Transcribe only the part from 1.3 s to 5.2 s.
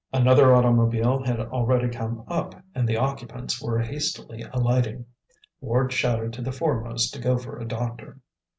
already come up and the occupants were hastily alighting.